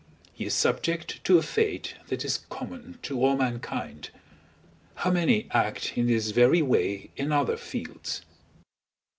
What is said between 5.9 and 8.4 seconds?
in this very way in other fields!